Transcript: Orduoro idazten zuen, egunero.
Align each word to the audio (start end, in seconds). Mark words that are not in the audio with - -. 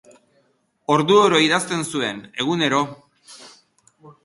Orduoro 0.93 1.41
idazten 1.49 1.85
zuen, 1.91 2.23
egunero. 2.45 2.83